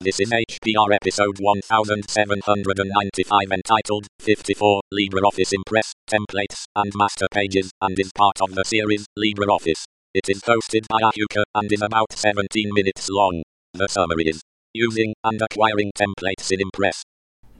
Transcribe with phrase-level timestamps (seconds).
[0.00, 8.12] This is HPR episode 1795 entitled 54 LibreOffice Impress, Templates, and Master Pages and is
[8.12, 9.82] part of the series LibreOffice.
[10.14, 13.42] It is hosted by Ahuka and is about 17 minutes long.
[13.74, 14.40] The summary is
[14.72, 17.02] Using and acquiring templates in Impress.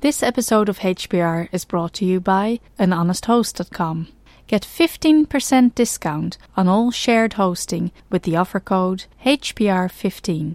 [0.00, 4.06] This episode of HPR is brought to you by anhonesthost.com.
[4.46, 10.54] Get 15% discount on all shared hosting with the offer code HPR15.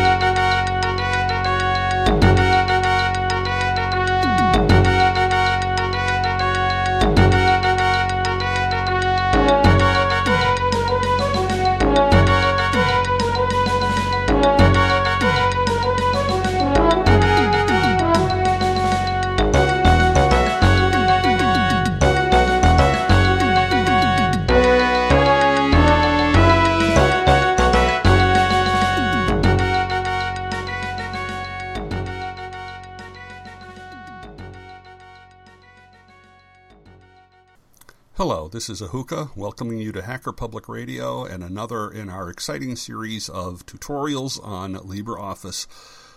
[38.23, 42.75] Hello, this is Ahuka, welcoming you to Hacker Public Radio and another in our exciting
[42.75, 45.65] series of tutorials on LibreOffice,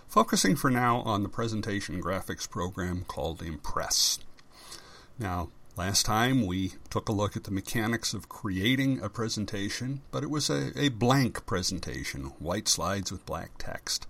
[0.07, 4.19] focusing for now on the presentation graphics program called Impress.
[5.19, 10.23] Now, last time we took a look at the mechanics of creating a presentation, but
[10.23, 14.07] it was a, a blank presentation, white slides with black text.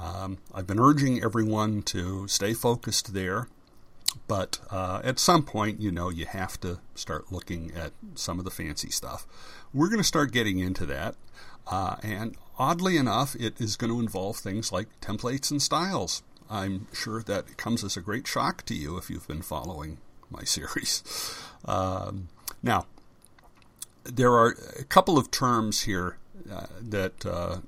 [0.00, 3.48] Um, I've been urging everyone to stay focused there
[4.28, 8.44] but uh, at some point, you know, you have to start looking at some of
[8.44, 9.26] the fancy stuff.
[9.72, 11.14] We're going to start getting into that.
[11.66, 16.22] Uh, and oddly enough, it is going to involve things like templates and styles.
[16.50, 19.98] I'm sure that comes as a great shock to you if you've been following
[20.30, 21.02] my series.
[21.64, 22.28] Um,
[22.62, 22.86] now,
[24.04, 26.18] there are a couple of terms here
[26.50, 27.58] uh, that uh,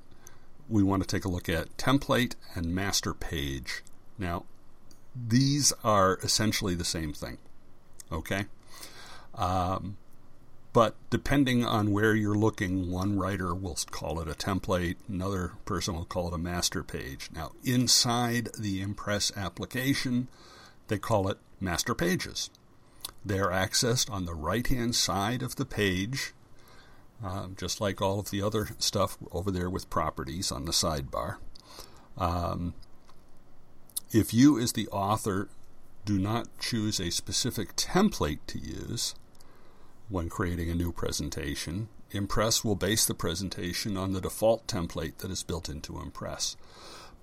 [0.69, 3.83] we want to take a look at template and master page.
[4.19, 4.44] Now,
[5.14, 7.38] these are essentially the same thing.
[8.10, 8.47] Okay?
[9.34, 9.97] Um,
[10.72, 15.94] but depending on where you're looking, one writer will call it a template, another person
[15.94, 17.30] will call it a master page.
[17.32, 20.26] Now, inside the Impress application,
[20.88, 22.50] they call it master pages.
[23.24, 26.32] They are accessed on the right hand side of the page,
[27.24, 31.36] uh, just like all of the other stuff over there with properties on the sidebar.
[32.19, 32.74] Um,
[34.14, 35.48] if you, as the author,
[36.04, 39.14] do not choose a specific template to use
[40.08, 45.32] when creating a new presentation, Impress will base the presentation on the default template that
[45.32, 46.56] is built into Impress.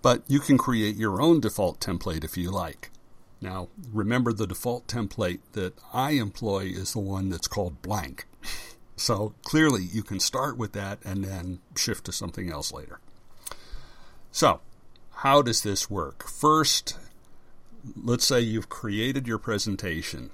[0.02, 2.92] But you can create your own default template if you like.
[3.40, 8.26] Now, remember the default template that I employ is the one that's called blank.
[8.98, 13.00] So clearly you can start with that and then shift to something else later.
[14.32, 14.62] So,
[15.22, 16.28] how does this work?
[16.28, 16.98] First,
[17.96, 20.32] let's say you've created your presentation.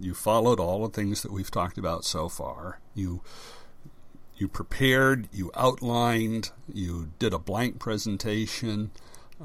[0.00, 2.78] You followed all the things that we've talked about so far.
[2.94, 3.20] You
[4.36, 8.92] you prepared, you outlined, you did a blank presentation.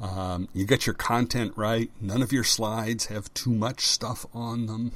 [0.00, 1.90] Um, you get your content right.
[2.00, 4.92] None of your slides have too much stuff on them.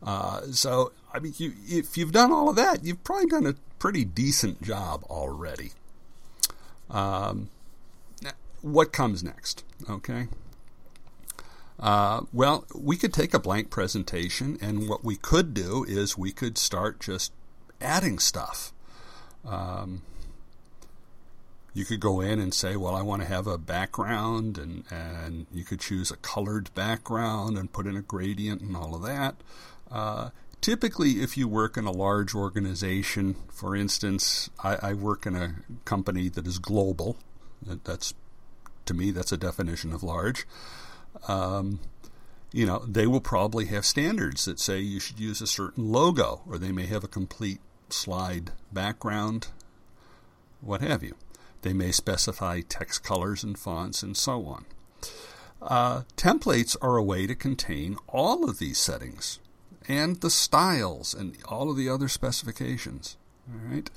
[0.00, 3.54] Uh, so, I mean, you, if you've done all of that, you've probably done a
[3.80, 5.72] pretty decent job already.
[6.88, 7.50] Um,
[8.62, 9.64] what comes next?
[9.88, 10.28] Okay.
[11.78, 16.30] Uh, well, we could take a blank presentation, and what we could do is we
[16.30, 17.32] could start just
[17.80, 18.72] adding stuff.
[19.46, 20.02] Um,
[21.72, 25.46] you could go in and say, well, I want to have a background, and, and
[25.52, 29.36] you could choose a colored background and put in a gradient and all of that.
[29.90, 35.34] Uh, typically, if you work in a large organization, for instance, I, I work in
[35.34, 35.54] a
[35.86, 37.16] company that is global.
[37.62, 38.14] That's
[38.90, 40.44] to me, that's a definition of large.
[41.28, 41.78] Um,
[42.52, 46.40] you know, they will probably have standards that say you should use a certain logo,
[46.48, 49.46] or they may have a complete slide background,
[50.60, 51.14] what have you.
[51.62, 54.64] They may specify text colors and fonts and so on.
[55.62, 59.38] Uh, templates are a way to contain all of these settings
[59.86, 63.16] and the styles and all of the other specifications.
[63.52, 63.90] All right.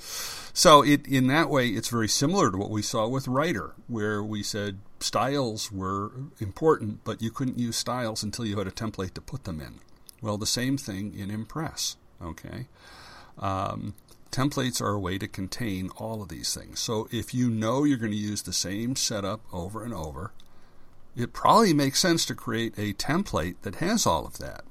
[0.53, 4.23] So it in that way, it's very similar to what we saw with Writer, where
[4.23, 9.13] we said styles were important, but you couldn't use styles until you had a template
[9.15, 9.79] to put them in.
[10.21, 11.97] Well, the same thing in Impress.
[12.21, 12.67] Okay.
[13.37, 13.95] Um,
[14.31, 16.79] templates are a way to contain all of these things.
[16.79, 20.31] So if you know you're going to use the same setup over and over,
[21.15, 24.63] it probably makes sense to create a template that has all of that.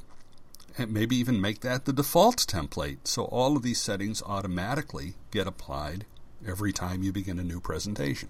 [0.78, 2.98] And maybe even make that the default template.
[3.04, 6.06] So all of these settings automatically get applied
[6.46, 8.28] every time you begin a new presentation.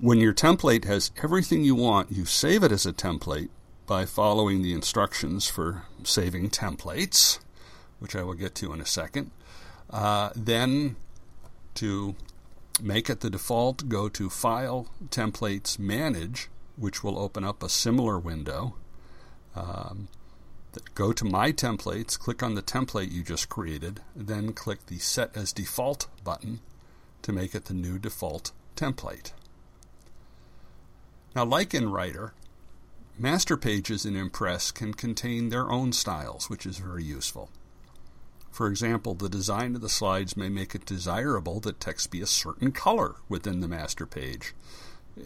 [0.00, 3.48] When your template has everything you want, you save it as a template
[3.86, 7.40] by following the instructions for saving templates,
[7.98, 9.30] which I will get to in a second.
[9.90, 10.96] Uh, then
[11.74, 12.14] to
[12.80, 18.18] make it the default, go to File, Templates, Manage, which will open up a similar
[18.18, 18.74] window.
[19.56, 20.08] Um,
[20.94, 25.36] go to My Templates, click on the template you just created, then click the Set
[25.36, 26.60] as Default button
[27.22, 29.32] to make it the new default template.
[31.34, 32.32] Now, like in Writer,
[33.18, 37.50] master pages in Impress can contain their own styles, which is very useful.
[38.50, 42.26] For example, the design of the slides may make it desirable that text be a
[42.26, 44.54] certain color within the master page,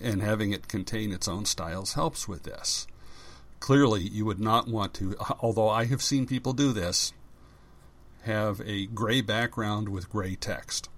[0.02, 2.86] and having it contain its own styles helps with this.
[3.62, 7.12] Clearly, you would not want to, although I have seen people do this,
[8.22, 10.88] have a gray background with gray text.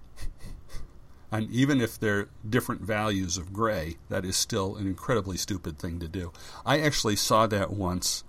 [1.31, 5.99] and even if they're different values of gray, that is still an incredibly stupid thing
[5.99, 6.33] to do.
[6.65, 8.23] I actually saw that once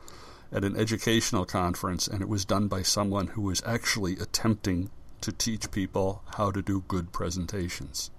[0.52, 4.90] at an educational conference, and it was done by someone who was actually attempting
[5.22, 8.10] to teach people how to do good presentations.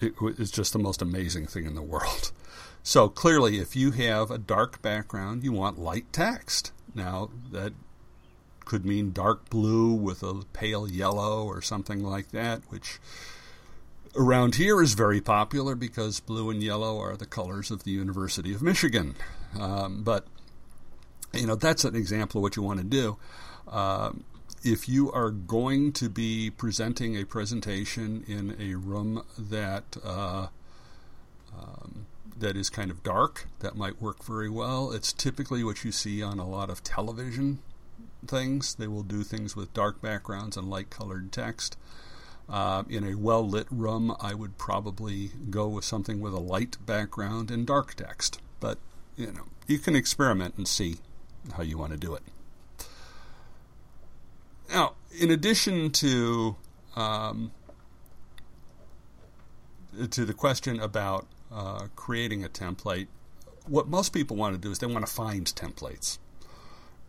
[0.00, 2.32] It was just the most amazing thing in the world.
[2.82, 6.72] So clearly, if you have a dark background, you want light text.
[6.94, 7.72] Now, that
[8.64, 12.98] could mean dark blue with a pale yellow or something like that, which
[14.16, 18.52] around here is very popular because blue and yellow are the colors of the University
[18.52, 19.14] of Michigan.
[19.58, 20.26] Um, but
[21.32, 23.16] you know that's an example of what you want to do.
[23.68, 24.12] Uh,
[24.64, 30.46] if you are going to be presenting a presentation in a room that uh,
[31.56, 32.06] um,
[32.42, 34.90] that is kind of dark, that might work very well.
[34.90, 37.60] It's typically what you see on a lot of television
[38.26, 38.74] things.
[38.74, 41.78] They will do things with dark backgrounds and light colored text.
[42.48, 46.76] Uh, in a well lit room, I would probably go with something with a light
[46.84, 48.40] background and dark text.
[48.58, 48.78] But
[49.16, 50.96] you know, you can experiment and see
[51.56, 52.22] how you want to do it.
[54.68, 56.56] Now, in addition to
[56.96, 57.52] um,
[60.10, 63.08] to the question about uh, creating a template,
[63.66, 66.18] what most people want to do is they want to find templates,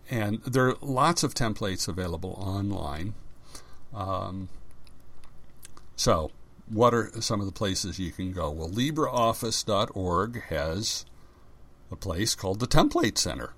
[0.09, 3.15] and there are lots of templates available online.
[3.93, 4.49] Um,
[5.95, 6.31] so,
[6.67, 8.49] what are some of the places you can go?
[8.51, 11.05] Well, LibreOffice.org has
[11.91, 13.53] a place called the Template Center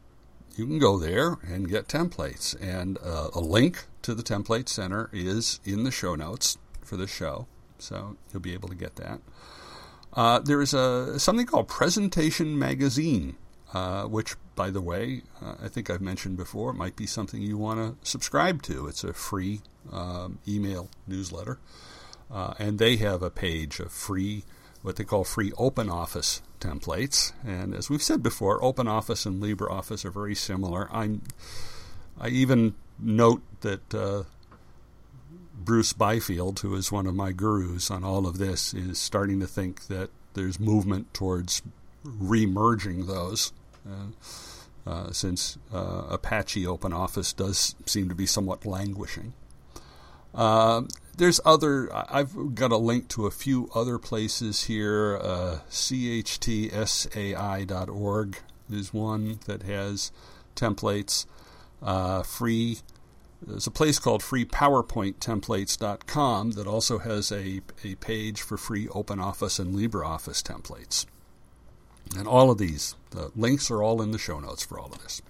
[0.55, 2.55] you can go there and get templates.
[2.61, 7.07] And uh, a link to the Template Center is in the show notes for the
[7.07, 7.47] show,
[7.77, 9.19] so you'll be able to get that.
[10.15, 13.35] Uh, there is a something called Presentation Magazine,
[13.73, 17.57] uh, which, by the way, uh, I think I've mentioned before, might be something you
[17.57, 18.87] want to subscribe to.
[18.87, 21.59] It's a free um, email newsletter,
[22.31, 24.45] uh, and they have a page of free
[24.81, 27.33] what they call free open office templates.
[27.43, 30.87] And as we've said before, open office and LibreOffice are very similar.
[30.93, 31.23] I'm,
[32.19, 34.23] I even note that uh,
[35.57, 39.47] Bruce Byfield, who is one of my gurus on all of this, is starting to
[39.47, 41.61] think that there's movement towards
[42.05, 43.53] remerging those.
[43.87, 44.11] Uh,
[44.87, 49.33] uh, since uh, Apache Open Office does seem to be somewhat languishing.
[50.35, 50.83] Uh,
[51.17, 51.89] there's other.
[51.91, 55.17] I've got a link to a few other places here.
[55.17, 56.77] Uh, CHTSAI.org
[58.69, 60.11] is one that has
[60.55, 61.25] templates.
[61.81, 62.77] Uh, free.
[63.41, 69.75] There's a place called FreePowerPointTemplates.com that also has a, a page for free OpenOffice and
[69.75, 71.05] LibreOffice templates.
[72.17, 75.01] And all of these, the links are all in the show notes for all of
[75.01, 75.21] this.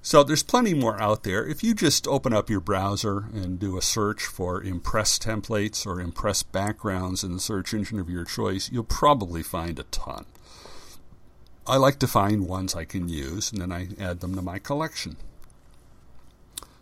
[0.00, 1.46] So there's plenty more out there.
[1.46, 6.00] If you just open up your browser and do a search for Impress templates or
[6.00, 10.24] Impress backgrounds in the search engine of your choice, you'll probably find a ton.
[11.66, 14.58] I like to find ones I can use and then I add them to my
[14.58, 15.18] collection.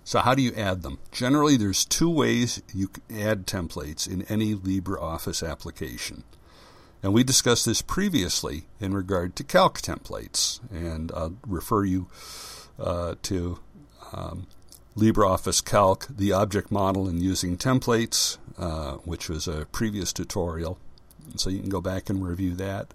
[0.07, 1.01] So how do you add them?
[1.11, 6.23] Generally, there's two ways you can add templates in any LibreOffice application.
[7.03, 12.07] And we discussed this previously in regard to calc templates, and I'll refer you
[12.79, 13.59] uh, to
[14.13, 14.47] um,
[14.97, 20.79] LibreOffice Calc, the object model and using templates, uh, which was a previous tutorial.
[21.35, 22.95] So you can go back and review that.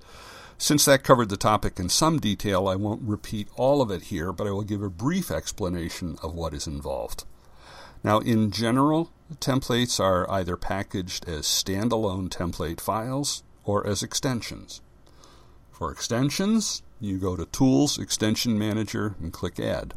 [0.62, 4.32] Since that covered the topic in some detail, I won't repeat all of it here,
[4.32, 7.26] but I will give a brief explanation of what is involved.
[8.04, 14.82] Now, in general, templates are either packaged as standalone template files or as extensions.
[15.72, 19.96] For extensions, you go to Tools, Extension Manager, and click Add.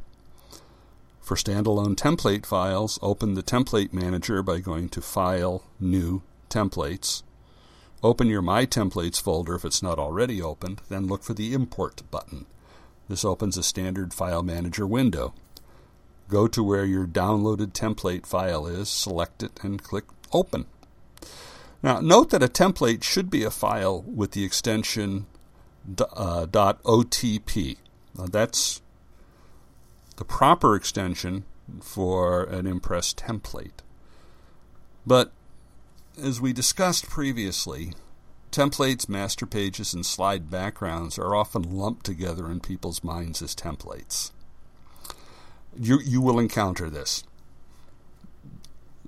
[1.21, 7.23] For standalone template files, open the Template Manager by going to File, New, Templates.
[8.05, 12.03] Open your My Templates folder if it's not already opened, then look for the Import
[12.11, 12.45] button.
[13.09, 15.33] This opens a standard file manager window.
[16.29, 20.67] Go to where your downloaded template file is, select it, and click Open.
[21.83, 25.25] Now, note that a template should be a file with the extension
[25.99, 27.77] uh, .otp.
[28.19, 28.83] Now, that's
[30.17, 31.45] the proper extension
[31.81, 33.81] for an Impress template.
[35.07, 35.33] But
[36.21, 37.93] as we discussed previously,
[38.51, 44.31] templates, master pages, and slide backgrounds are often lumped together in people's minds as templates.
[45.77, 47.25] You, you will encounter this.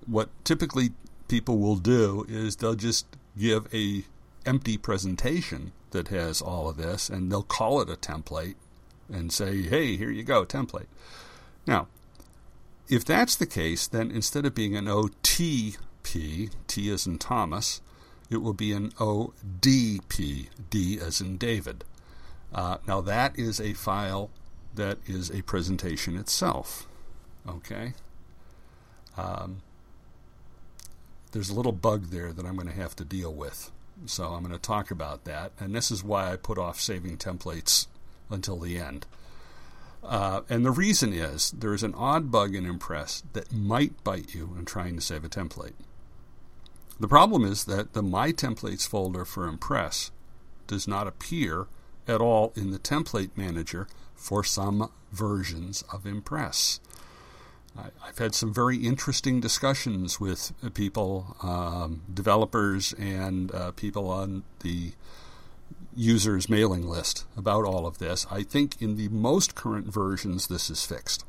[0.07, 0.91] What typically
[1.29, 3.07] people will do is they'll just
[3.39, 4.05] give a
[4.45, 8.55] empty presentation that has all of this and they'll call it a template
[9.13, 10.87] and say, hey, here you go, template.
[11.67, 11.89] Now,
[12.89, 14.87] if that's the case, then instead of being an
[16.07, 17.81] OTP, T as in Thomas,
[18.31, 21.85] it will be an ODP, D as in David.
[22.53, 24.31] Uh, now, that is a file
[24.75, 26.87] that is a presentation itself.
[27.49, 27.95] Okay?
[29.17, 29.63] Um,
[31.33, 33.71] there's a little bug there that I'm going to have to deal with.
[34.05, 35.53] So I'm going to talk about that.
[35.59, 37.87] And this is why I put off saving templates
[38.31, 39.07] until the end.
[40.05, 44.35] Uh, and the reason is there is an odd bug in Impress that might bite
[44.35, 45.73] you in trying to save a template.
[46.99, 50.11] The problem is that the My Templates folder for Impress
[50.67, 51.67] does not appear
[52.09, 56.81] at all in the Template Manager for some versions of Impress.
[58.03, 64.93] I've had some very interesting discussions with people, um, developers, and uh, people on the
[65.95, 68.27] users' mailing list about all of this.
[68.31, 71.27] I think in the most current versions, this is fixed.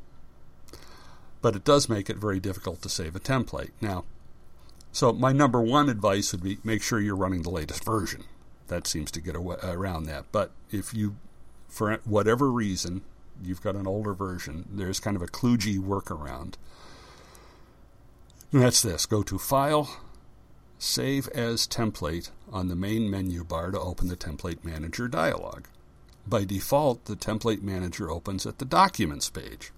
[1.42, 3.70] But it does make it very difficult to save a template.
[3.80, 4.04] Now,
[4.98, 8.24] so my number one advice would be make sure you're running the latest version.
[8.66, 10.24] That seems to get around that.
[10.32, 11.14] But if you,
[11.68, 13.02] for whatever reason,
[13.40, 16.54] you've got an older version, there's kind of a kludgy workaround.
[18.50, 19.88] And that's this go to File,
[20.80, 25.66] Save as Template on the main menu bar to open the Template Manager dialog.
[26.26, 29.70] By default, the Template Manager opens at the Documents page.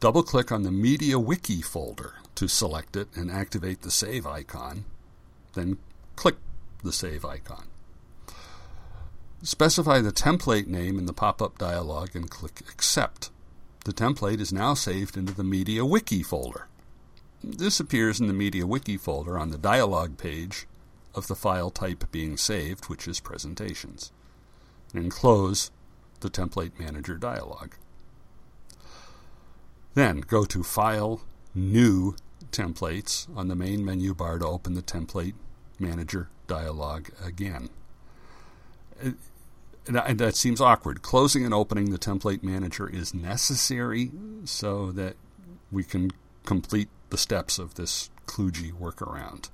[0.00, 4.84] Double click on the Media Wiki folder to select it and activate the Save icon,
[5.54, 5.76] then
[6.14, 6.36] click
[6.84, 7.66] the Save icon.
[9.42, 13.30] Specify the template name in the pop up dialog and click Accept.
[13.84, 16.68] The template is now saved into the Media Wiki folder.
[17.42, 20.68] This appears in the Media Wiki folder on the dialog page
[21.12, 24.12] of the file type being saved, which is Presentations.
[24.94, 25.72] And close
[26.20, 27.72] the Template Manager dialog.
[29.94, 31.22] Then go to File,
[31.54, 32.14] New
[32.52, 35.34] Templates on the main menu bar to open the Template
[35.78, 37.68] Manager dialog again
[39.04, 39.10] uh,
[39.86, 41.00] and that seems awkward.
[41.00, 44.10] Closing and opening the template manager is necessary
[44.44, 45.16] so that
[45.72, 46.10] we can
[46.44, 49.48] complete the steps of this kludgy workaround,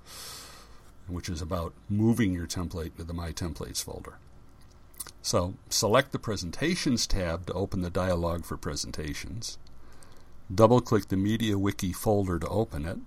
[1.07, 4.19] which is about moving your template to the My Templates folder.
[5.23, 9.59] So select the Presentations tab to open the dialog for presentations.
[10.53, 12.99] Double click the MediaWiki folder to open it.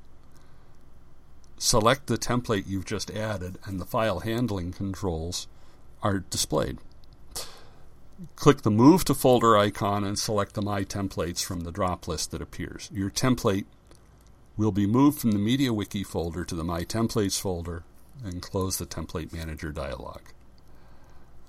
[1.58, 5.48] Select the template you've just added, and the file handling controls
[6.04, 6.78] are displayed.
[8.36, 12.32] Click the Move to Folder icon and select the My Templates from the drop list
[12.32, 12.90] that appears.
[12.92, 13.66] Your template
[14.56, 17.84] will be moved from the MediaWiki folder to the My Templates folder
[18.24, 20.22] and close the Template Manager dialog.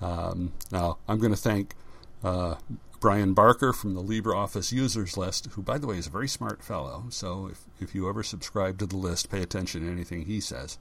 [0.01, 1.75] Um, now, I'm going to thank
[2.23, 2.57] uh,
[3.01, 6.63] Brian Barker from the LibreOffice users list, who, by the way, is a very smart
[6.63, 7.05] fellow.
[7.11, 10.79] So if, if you ever subscribe to the list, pay attention to anything he says.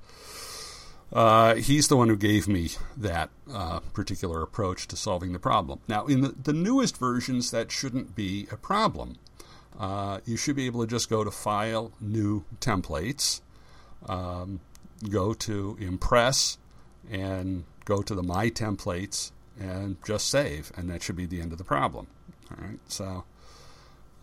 [1.14, 5.80] Uh, he's the one who gave me that uh, particular approach to solving the problem.
[5.88, 9.16] Now, in the, the newest versions, that shouldn't be a problem.
[9.80, 13.42] Uh, you should be able to just go to File, New Templates,
[14.08, 14.60] um,
[15.10, 16.58] go to Impress,
[17.10, 21.52] and go to the My Templates, and just save, and that should be the end
[21.52, 22.08] of the problem.
[22.52, 23.26] All right, so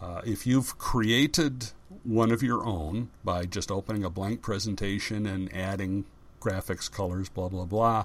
[0.01, 1.73] uh, if you've created
[2.03, 6.05] one of your own by just opening a blank presentation and adding
[6.41, 8.05] graphics, colors, blah, blah, blah.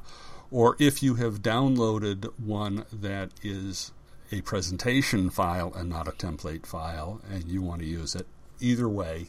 [0.52, 3.92] Or if you have downloaded one that is
[4.32, 8.28] a presentation file and not a template file and you want to use it,
[8.60, 9.28] either way,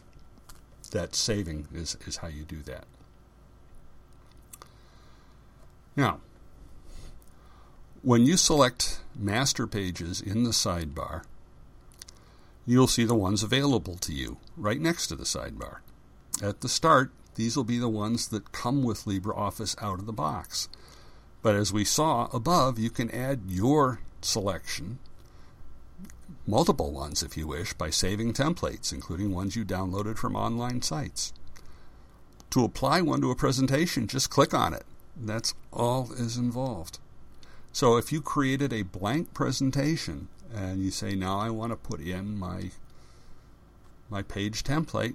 [0.92, 2.84] that saving is, is how you do that.
[5.96, 6.20] Now,
[8.02, 11.22] when you select master pages in the sidebar,
[12.64, 15.78] you'll see the ones available to you right next to the sidebar.
[16.42, 20.12] At the start, these will be the ones that come with LibreOffice out of the
[20.12, 20.68] box.
[21.42, 24.98] But as we saw above, you can add your selection,
[26.46, 31.32] multiple ones if you wish, by saving templates, including ones you downloaded from online sites.
[32.50, 34.84] To apply one to a presentation, just click on it.
[35.16, 36.98] That's all is involved.
[37.72, 42.00] So if you created a blank presentation and you say, now I want to put
[42.00, 42.70] in my
[44.08, 45.14] my page template,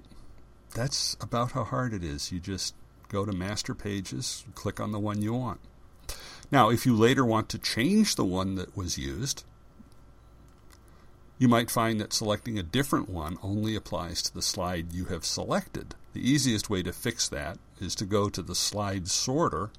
[0.73, 2.31] that's about how hard it is.
[2.31, 2.73] You just
[3.09, 5.59] go to Master Pages, click on the one you want.
[6.51, 9.43] Now, if you later want to change the one that was used,
[11.37, 15.25] you might find that selecting a different one only applies to the slide you have
[15.25, 15.95] selected.
[16.13, 19.71] The easiest way to fix that is to go to the slide sorter,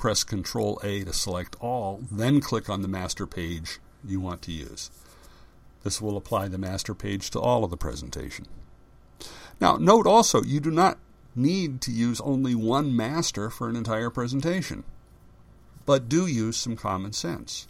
[0.00, 4.50] press Control A to select all, then click on the master page you want to
[4.50, 4.90] use.
[5.84, 8.46] This will apply the master page to all of the presentation.
[9.60, 10.96] Now, note also, you do not
[11.36, 14.84] need to use only one master for an entire presentation,
[15.84, 17.68] but do use some common sense.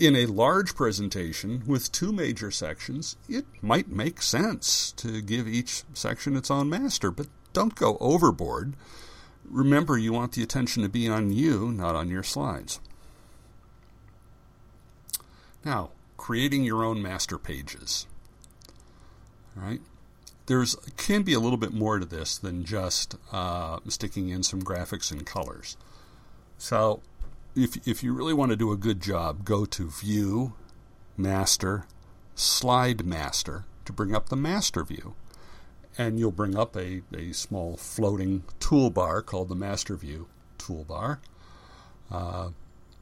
[0.00, 5.84] In a large presentation with two major sections, it might make sense to give each
[5.94, 8.74] section its own master, but don't go overboard.
[9.48, 12.80] Remember, you want the attention to be on you, not on your slides.
[15.64, 18.06] Now, creating your own master pages.
[19.56, 19.80] All right?
[20.46, 24.62] There's can be a little bit more to this than just uh, sticking in some
[24.62, 25.76] graphics and colors.
[26.56, 27.00] So,
[27.56, 30.54] if if you really want to do a good job, go to View,
[31.16, 31.86] Master,
[32.36, 35.14] Slide Master to bring up the master view,
[35.98, 41.18] and you'll bring up a, a small floating toolbar called the Master View toolbar.
[42.10, 42.50] Uh,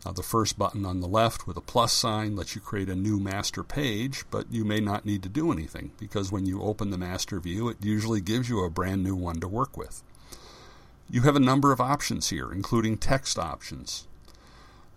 [0.04, 2.94] now, the first button on the left with a plus sign lets you create a
[2.94, 6.90] new master page, but you may not need to do anything because when you open
[6.90, 10.02] the master view, it usually gives you a brand new one to work with.
[11.08, 14.06] You have a number of options here, including text options.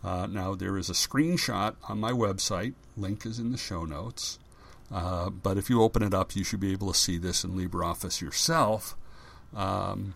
[0.03, 4.39] Uh, now, there is a screenshot on my website, link is in the show notes.
[4.91, 7.51] Uh, but if you open it up, you should be able to see this in
[7.51, 8.95] LibreOffice yourself.
[9.55, 10.15] Um,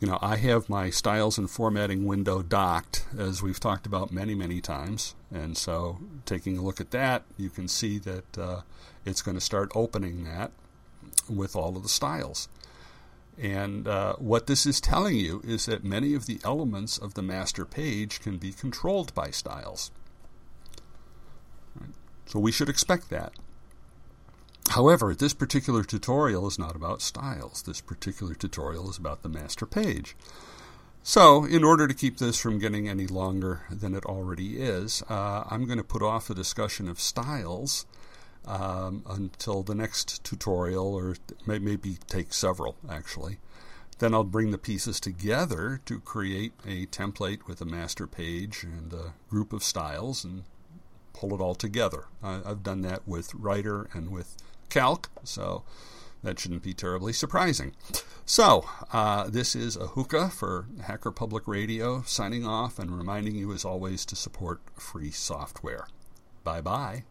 [0.00, 4.34] you know, I have my styles and formatting window docked, as we've talked about many,
[4.34, 5.14] many times.
[5.32, 8.60] And so, taking a look at that, you can see that uh,
[9.04, 10.50] it's going to start opening that
[11.28, 12.48] with all of the styles.
[13.40, 17.22] And uh, what this is telling you is that many of the elements of the
[17.22, 19.90] master page can be controlled by styles.
[22.26, 23.32] So we should expect that.
[24.70, 27.62] However, this particular tutorial is not about styles.
[27.62, 30.16] This particular tutorial is about the master page.
[31.02, 35.44] So, in order to keep this from getting any longer than it already is, uh,
[35.50, 37.86] I'm going to put off a discussion of styles
[38.46, 43.38] um, until the next tutorial, or may, maybe take several actually.
[43.98, 48.92] Then I'll bring the pieces together to create a template with a master page and
[48.92, 50.44] a group of styles and
[51.12, 52.06] pull it all together.
[52.22, 54.36] I, I've done that with Writer and with
[54.72, 55.64] Calc, so
[56.22, 57.74] that shouldn't be terribly surprising.
[58.24, 63.66] So, uh, this is Ahuka for Hacker Public Radio signing off and reminding you, as
[63.66, 65.88] always, to support free software.
[66.42, 67.04] Bye bye.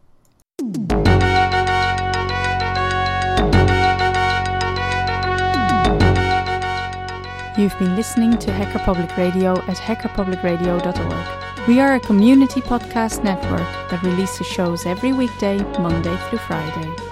[7.56, 11.68] You've been listening to Hacker Public Radio at hackerpublicradio.org.
[11.68, 17.11] We are a community podcast network that releases shows every weekday, Monday through Friday.